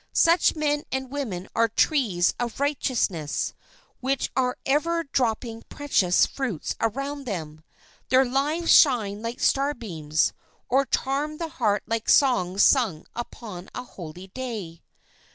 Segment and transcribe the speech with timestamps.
[0.13, 3.53] Such men and women are trees of righteousness,
[3.99, 7.61] which are ever dropping precious fruits around them.
[8.09, 10.33] Their lives shine like starbeams,
[10.67, 14.81] or charm the heart like songs sung upon a holy day.